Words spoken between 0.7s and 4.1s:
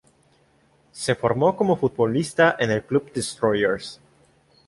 Se formó como futbolista en el club Destroyers.